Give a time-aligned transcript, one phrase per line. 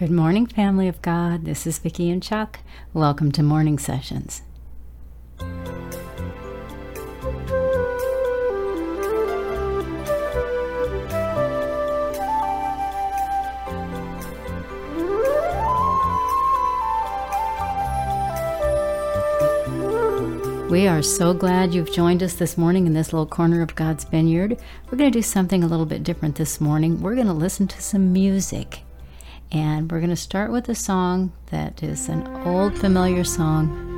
[0.00, 1.44] Good morning, family of God.
[1.44, 2.60] This is Vicki and Chuck.
[2.94, 4.40] Welcome to Morning Sessions.
[20.70, 24.04] We are so glad you've joined us this morning in this little corner of God's
[24.04, 24.56] vineyard.
[24.86, 27.02] We're going to do something a little bit different this morning.
[27.02, 28.80] We're going to listen to some music.
[29.52, 33.88] And we're going to start with a song that is an old familiar song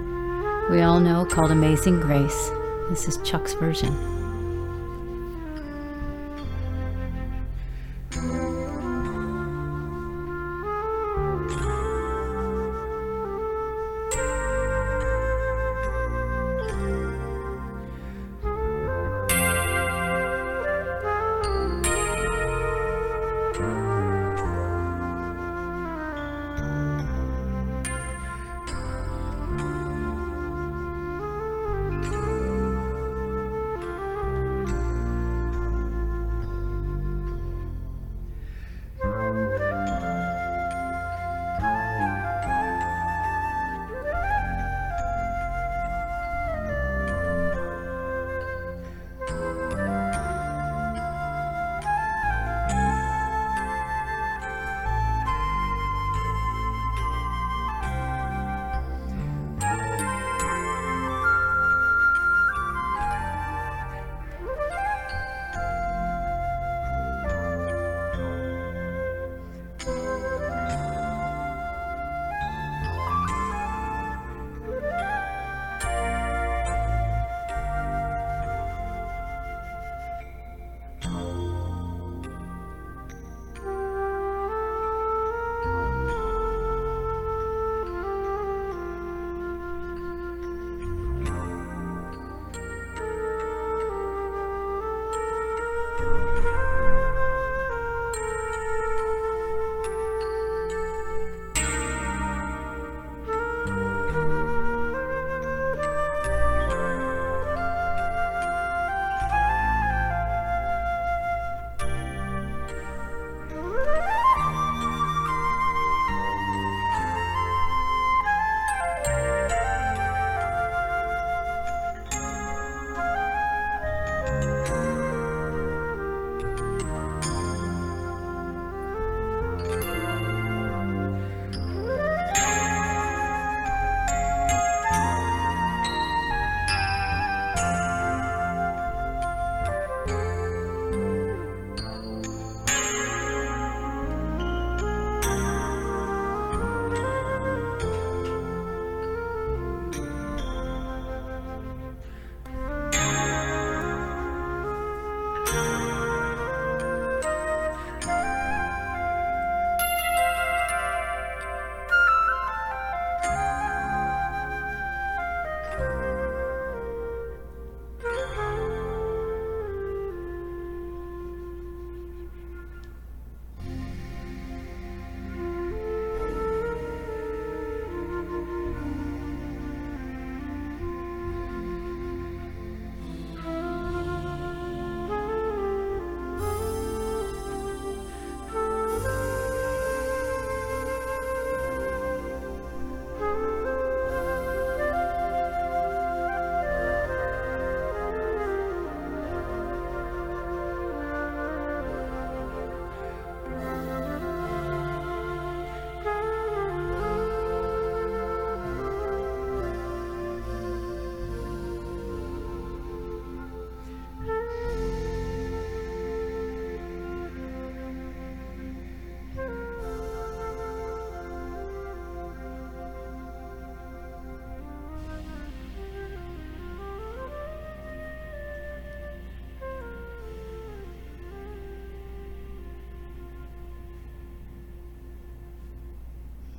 [0.71, 2.51] we all know called Amazing Grace.
[2.89, 4.22] This is Chuck's version.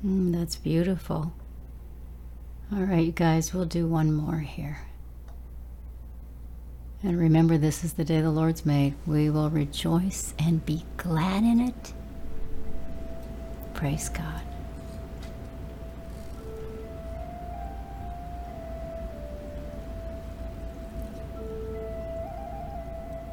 [0.04, 1.32] Mm, that's beautiful.
[2.72, 4.80] All right, you guys, we'll do one more here.
[7.02, 8.94] And remember, this is the day the Lord's made.
[9.06, 11.92] We will rejoice and be glad in it.
[13.74, 14.42] Praise God.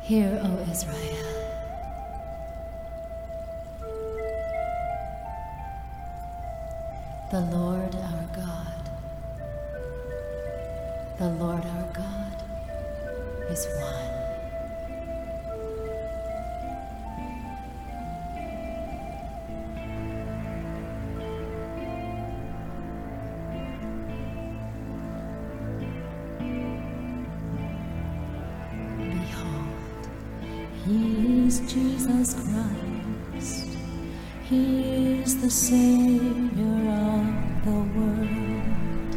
[0.04, 1.31] Hear, O Israel.
[7.32, 8.90] the Lord our God.
[11.18, 12.44] The Lord our God
[13.50, 14.12] is one.
[28.98, 30.10] Behold,
[30.84, 32.91] He is Jesus Christ.
[34.52, 36.42] He is the Savior
[36.92, 39.16] of the world.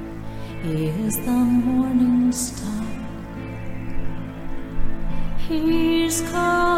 [0.62, 2.86] He is the morning star.
[5.48, 6.74] He's come.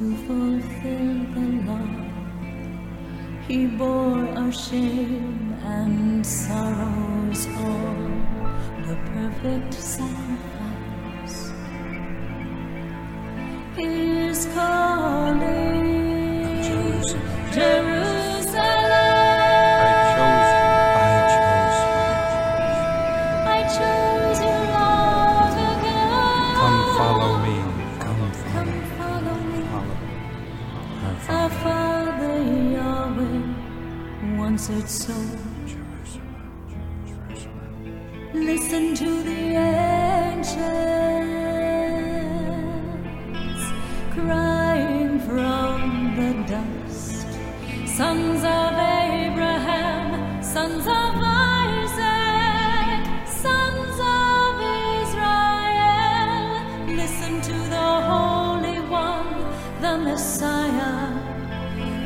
[0.00, 1.88] to fulfill the law.
[3.46, 8.08] He bore our shame and sorrows all,
[8.86, 10.49] the perfect sacrifice.
[60.20, 61.08] Messiah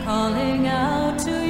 [0.04, 1.43] calling out to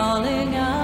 [0.00, 0.79] calling out.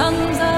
[0.00, 0.49] sun's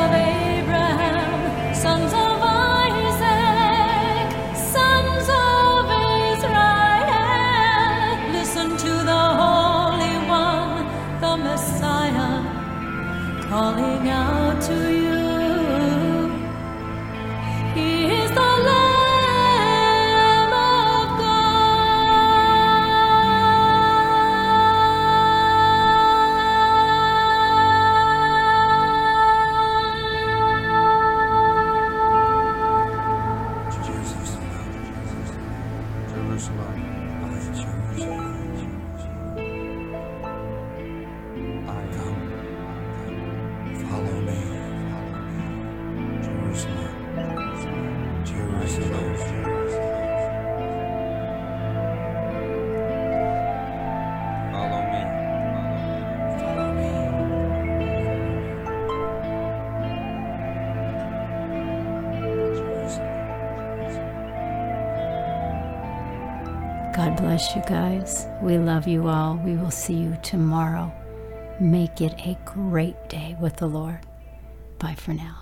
[66.95, 68.27] God bless you guys.
[68.43, 69.37] We love you all.
[69.37, 70.93] We will see you tomorrow.
[71.59, 74.01] Make it a great day with the Lord.
[74.79, 75.42] Bye for now.